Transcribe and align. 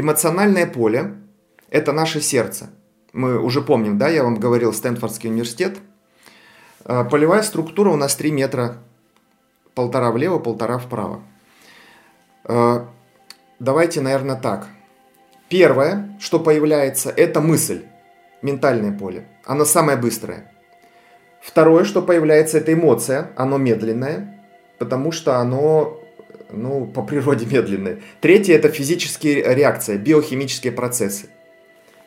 Эмоциональное 0.00 0.64
поле– 0.64 1.16
это 1.70 1.90
наше 1.90 2.20
сердце. 2.20 2.70
Мы 3.12 3.36
уже 3.36 3.60
помним, 3.60 3.98
да, 3.98 4.08
я 4.08 4.22
вам 4.22 4.36
говорил, 4.36 4.72
Стэнфордский 4.72 5.28
университет. 5.28 5.78
Э, 6.84 7.02
полевая 7.02 7.42
структура 7.42 7.90
у 7.90 7.96
нас 7.96 8.14
3 8.14 8.30
метра, 8.30 8.76
полтора 9.74 10.12
влево, 10.12 10.38
полтора 10.38 10.78
вправо. 10.78 11.20
Э, 12.44 12.84
давайте, 13.58 14.00
наверное, 14.00 14.36
так. 14.36 14.68
Первое, 15.48 16.16
что 16.20 16.38
появляется, 16.38 17.10
это 17.10 17.40
мысль, 17.40 17.84
ментальное 18.40 18.96
поле. 18.96 19.26
Оно 19.44 19.64
самое 19.64 19.98
быстрое. 19.98 20.52
Второе, 21.42 21.82
что 21.82 22.02
появляется, 22.02 22.58
это 22.58 22.72
эмоция, 22.72 23.32
оно 23.34 23.58
медленное, 23.58 24.44
потому 24.78 25.10
что 25.10 25.38
оно 25.38 25.97
ну, 26.50 26.86
по 26.86 27.02
природе 27.02 27.46
медленное. 27.46 28.00
Третье– 28.20 28.54
это 28.56 28.68
физические 28.68 29.54
реакции, 29.54 29.96
биохимические 29.96 30.72
процессы. 30.72 31.28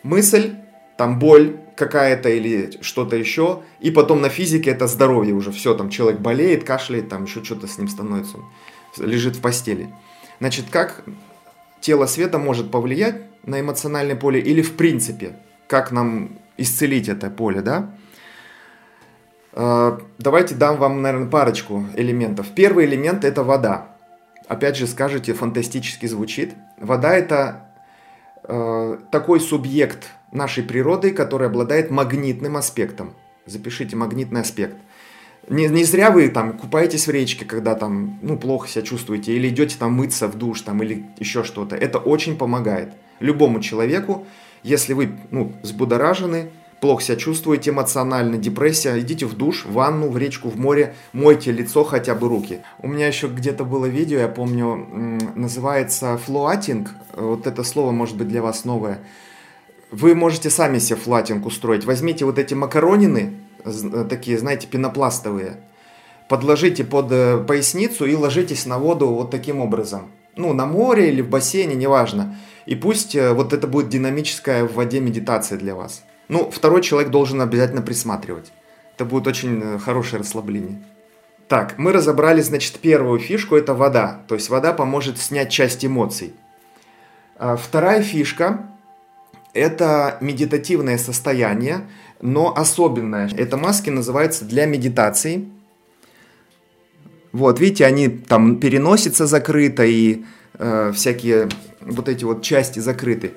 Мысль, 0.03 0.55
там 0.97 1.19
боль 1.19 1.57
какая-то 1.75 2.29
или 2.29 2.71
что-то 2.81 3.15
еще, 3.15 3.63
и 3.79 3.91
потом 3.91 4.21
на 4.21 4.29
физике 4.29 4.71
это 4.71 4.87
здоровье 4.87 5.33
уже, 5.33 5.51
все, 5.51 5.73
там 5.73 5.89
человек 5.89 6.19
болеет, 6.19 6.63
кашляет, 6.63 7.09
там 7.09 7.23
еще 7.23 7.43
что-то 7.43 7.67
с 7.67 7.77
ним 7.77 7.87
становится, 7.87 8.37
он 8.37 8.45
лежит 8.97 9.35
в 9.35 9.41
постели. 9.41 9.89
Значит, 10.39 10.65
как 10.69 11.03
тело 11.79 12.05
света 12.05 12.37
может 12.37 12.71
повлиять 12.71 13.21
на 13.43 13.59
эмоциональное 13.59 14.15
поле 14.15 14.39
или 14.39 14.61
в 14.61 14.75
принципе, 14.75 15.35
как 15.67 15.91
нам 15.91 16.37
исцелить 16.57 17.09
это 17.09 17.29
поле, 17.29 17.61
да? 17.61 17.95
А, 19.53 19.99
давайте 20.17 20.55
дам 20.55 20.77
вам, 20.77 21.01
наверное, 21.01 21.29
парочку 21.29 21.85
элементов. 21.95 22.47
Первый 22.55 22.85
элемент– 22.85 23.25
это 23.25 23.43
вода. 23.43 23.90
Опять 24.51 24.75
же, 24.75 24.85
скажете, 24.85 25.33
фантастически 25.33 26.07
звучит. 26.07 26.55
Вода– 26.77 27.13
это 27.15 27.71
э, 28.43 28.97
такой 29.09 29.39
субъект 29.39 30.09
нашей 30.33 30.61
природы, 30.61 31.11
который 31.11 31.47
обладает 31.47 31.89
магнитным 31.89 32.57
аспектом. 32.57 33.13
Запишите 33.45 33.95
магнитный 33.95 34.41
аспект. 34.41 34.75
Не, 35.47 35.69
не 35.69 35.85
зря 35.85 36.11
вы 36.11 36.27
там 36.27 36.57
купаетесь 36.57 37.07
в 37.07 37.11
речке, 37.11 37.45
когда 37.45 37.75
там, 37.75 38.19
ну, 38.21 38.37
плохо 38.37 38.67
себя 38.67 38.81
чувствуете, 38.81 39.31
или 39.31 39.47
идете 39.47 39.77
там 39.79 39.93
мыться 39.93 40.27
в 40.27 40.37
душ, 40.37 40.59
там, 40.63 40.83
или 40.83 41.05
еще 41.17 41.45
что-то. 41.45 41.77
Это 41.77 41.97
очень 41.97 42.37
помогает 42.37 42.91
любому 43.21 43.61
человеку, 43.61 44.27
если 44.63 44.91
вы, 44.91 45.13
ну, 45.29 45.53
взбудоражены, 45.63 46.51
плохо 46.81 47.03
себя 47.03 47.15
чувствуете 47.15 47.69
эмоционально, 47.69 48.37
депрессия, 48.37 48.99
идите 48.99 49.27
в 49.27 49.35
душ, 49.35 49.65
в 49.65 49.73
ванну, 49.73 50.09
в 50.09 50.17
речку, 50.17 50.49
в 50.49 50.57
море, 50.57 50.95
мойте 51.13 51.51
лицо, 51.51 51.83
хотя 51.83 52.15
бы 52.15 52.27
руки. 52.27 52.61
У 52.79 52.87
меня 52.87 53.07
еще 53.07 53.27
где-то 53.27 53.63
было 53.63 53.85
видео, 53.85 54.17
я 54.19 54.27
помню, 54.27 54.87
называется 55.35 56.17
флоатинг. 56.17 56.89
Вот 57.15 57.45
это 57.45 57.63
слово 57.63 57.91
может 57.91 58.17
быть 58.17 58.27
для 58.27 58.41
вас 58.41 58.65
новое. 58.65 58.99
Вы 59.91 60.15
можете 60.15 60.49
сами 60.49 60.79
себе 60.79 60.97
флатинг 60.97 61.45
устроить. 61.45 61.85
Возьмите 61.85 62.25
вот 62.25 62.39
эти 62.39 62.55
макаронины, 62.55 63.33
э, 63.63 64.05
такие, 64.09 64.39
знаете, 64.39 64.67
пенопластовые, 64.67 65.57
подложите 66.29 66.83
под 66.83 67.11
э, 67.11 67.43
поясницу 67.45 68.05
и 68.05 68.15
ложитесь 68.15 68.65
на 68.65 68.79
воду 68.79 69.07
вот 69.09 69.29
таким 69.29 69.59
образом. 69.59 70.09
Ну, 70.35 70.53
на 70.53 70.65
море 70.65 71.09
или 71.09 71.21
в 71.21 71.29
бассейне, 71.29 71.75
неважно. 71.75 72.37
И 72.65 72.75
пусть 72.75 73.15
э, 73.15 73.33
вот 73.33 73.53
это 73.53 73.67
будет 73.67 73.89
динамическая 73.89 74.63
в 74.65 74.73
воде 74.73 74.99
медитация 74.99 75.59
для 75.59 75.75
вас. 75.75 76.03
Ну, 76.31 76.49
второй 76.49 76.81
человек 76.81 77.11
должен 77.11 77.41
обязательно 77.41 77.81
присматривать. 77.81 78.53
Это 78.95 79.03
будет 79.03 79.27
очень 79.27 79.61
э, 79.61 79.77
хорошее 79.79 80.21
расслабление. 80.21 80.81
Так, 81.49 81.77
мы 81.77 81.91
разобрали, 81.91 82.39
значит, 82.39 82.79
первую 82.79 83.19
фишку, 83.19 83.57
это 83.57 83.73
вода. 83.73 84.21
То 84.29 84.35
есть 84.35 84.47
вода 84.47 84.71
поможет 84.71 85.17
снять 85.17 85.49
часть 85.49 85.83
эмоций. 85.83 86.31
А 87.37 87.57
вторая 87.57 88.01
фишка– 88.01 88.65
это 89.53 90.17
медитативное 90.21 90.97
состояние, 90.97 91.89
но 92.21 92.55
особенное. 92.55 93.29
Это 93.35 93.57
маски 93.57 93.89
называются 93.89 94.45
для 94.45 94.65
медитации. 94.65 95.49
Вот, 97.33 97.59
видите, 97.59 97.85
они 97.85 98.07
там 98.07 98.57
переносятся 98.57 99.27
закрыто 99.27 99.83
и 99.83 100.23
э, 100.53 100.93
всякие 100.95 101.49
вот 101.81 102.07
эти 102.07 102.23
вот 102.23 102.41
части 102.41 102.79
закрыты. 102.79 103.33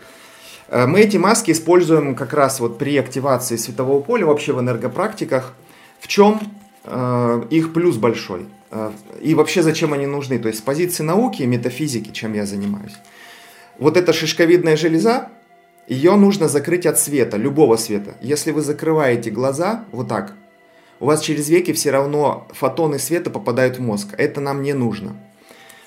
Э, 0.75 0.87
мы 0.87 1.03
эти 1.03 1.17
маски 1.17 1.53
используем 1.53 2.17
как 2.17 2.33
раз 2.33 2.59
вот 2.59 2.79
при 2.79 2.97
активации 2.99 3.57
светового 3.57 4.01
поля 4.01 4.27
вообще 4.27 4.53
в 4.53 4.61
энергопрактиках. 4.61 5.55
В 6.01 6.09
чем 6.09 6.41
э, 6.83 7.43
их 7.49 7.73
плюс 7.73 7.97
большой? 7.97 8.47
Э, 8.73 8.91
и 9.23 9.35
вообще 9.37 9.63
зачем 9.63 9.93
они 9.93 10.07
нужны? 10.07 10.39
То 10.41 10.49
есть 10.49 10.59
с 10.59 10.63
позиции 10.63 11.05
науки 11.05 11.43
и 11.43 11.47
метафизики, 11.47 12.11
чем 12.11 12.35
я 12.35 12.45
занимаюсь. 12.45 12.95
Вот 13.79 13.97
эта 13.97 14.13
шишковидная 14.13 14.77
железа, 14.77 15.29
ее 15.87 16.17
нужно 16.17 16.49
закрыть 16.49 16.87
от 16.87 16.99
света, 16.99 17.37
любого 17.37 17.77
света. 17.77 18.17
Если 18.21 18.51
вы 18.51 18.61
закрываете 18.63 19.31
глаза 19.31 19.85
вот 19.93 20.09
так, 20.09 20.35
у 20.99 21.07
вас 21.07 21.21
через 21.21 21.49
веки 21.49 21.73
все 21.73 21.93
равно 21.93 22.49
фотоны 22.51 22.99
света 22.99 23.31
попадают 23.31 23.79
в 23.79 23.81
мозг. 23.81 24.09
Это 24.19 24.41
нам 24.41 24.63
не 24.63 24.73
нужно. 24.73 25.15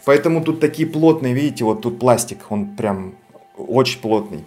Поэтому 0.05 0.41
тут 0.41 0.61
такие 0.61 0.87
плотные, 0.87 1.33
видите, 1.33 1.65
вот 1.65 1.81
тут 1.81 1.99
пластик, 1.99 2.39
он 2.49 2.77
прям 2.77 3.15
очень 3.57 3.99
плотный 3.99 4.45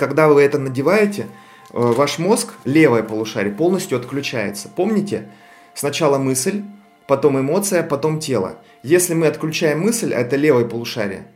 когда 0.00 0.28
вы 0.28 0.40
это 0.40 0.58
надеваете, 0.58 1.22
э, 1.22 1.26
ваш 1.72 2.18
мозг, 2.18 2.54
левое 2.64 3.02
полушарие, 3.02 3.52
полностью 3.52 3.98
отключается. 3.98 4.68
Помните? 4.74 5.28
Сначала 5.74 6.16
мысль, 6.16 6.62
потом 7.06 7.38
эмоция, 7.38 7.82
потом 7.82 8.18
тело. 8.18 8.56
Если 8.82 9.12
мы 9.12 9.26
отключаем 9.26 9.80
мысль, 9.80 10.14
а 10.14 10.20
это 10.20 10.36
левое 10.36 10.64
полушарие, 10.64 11.26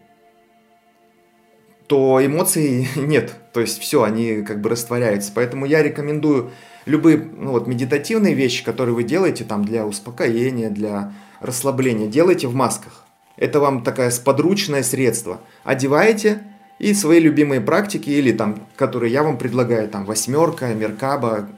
то 1.86 2.25
эмоций 2.25 2.88
нет. 2.97 3.34
То 3.52 3.60
есть 3.60 3.78
все, 3.80 4.02
они 4.02 4.41
как 4.41 4.62
бы 4.62 4.70
растворяются. 4.70 5.31
Поэтому 5.34 5.66
я 5.66 5.82
рекомендую 5.82 6.50
любые 6.86 7.19
ну, 7.19 7.50
вот, 7.50 7.66
медитативные 7.66 8.32
вещи, 8.32 8.64
которые 8.64 8.94
вы 8.94 9.04
делаете 9.04 9.44
там 9.44 9.62
для 9.66 9.84
успокоения, 9.84 10.70
для 10.70 11.12
расслабления, 11.41 12.06
делайте 12.06 12.48
в 12.48 12.54
масках. 12.54 13.04
Это 13.36 13.60
вам 13.60 13.82
такое 13.82 14.08
сподручное 14.08 14.82
средство. 14.82 15.42
Одеваете, 15.64 16.41
и 16.84 16.92
свои 16.92 17.18
любимые 17.18 17.62
практики, 17.62 18.10
или 18.10 18.30
там, 18.30 18.66
которые 18.76 19.10
я 19.10 19.22
вам 19.22 19.38
предлагаю, 19.38 19.88
там 19.88 20.04
восьмерка, 20.04 20.66
меркаба, 20.74 21.48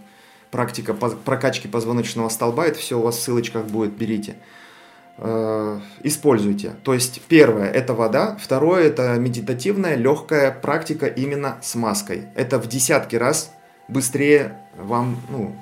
практика 0.52 0.94
прокачки 0.94 1.66
позвоночного 1.66 2.28
столба, 2.28 2.66
это 2.66 2.78
все 2.78 2.96
у 2.96 3.02
вас 3.02 3.16
в 3.16 3.22
ссылочках 3.22 3.64
будет, 3.64 3.90
берите. 3.94 4.36
Э, 5.18 5.80
используйте. 6.04 6.74
То 6.84 6.94
есть 6.94 7.22
первое 7.26 7.68
это 7.68 7.92
вода, 7.92 8.38
второе 8.40 8.84
это 8.84 9.16
медитативная 9.16 9.96
легкая 9.96 10.52
практика 10.52 11.06
именно 11.06 11.58
с 11.60 11.74
маской. 11.74 12.26
Это 12.36 12.60
в 12.60 12.68
десятки 12.68 13.16
раз 13.16 13.50
быстрее 13.88 14.56
вам 14.76 15.20
ну, 15.28 15.56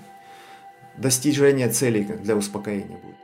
достижение 0.98 1.70
целей 1.70 2.04
для 2.04 2.36
успокоения 2.36 2.98
будет. 2.98 3.23